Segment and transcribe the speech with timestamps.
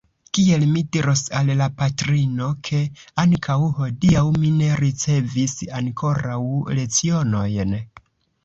[0.35, 2.79] Kiel mi diros al la patrino, ke
[3.25, 6.43] ankaŭ hodiaŭ mi ne ricevis ankoraŭ
[6.81, 7.79] lecionojn!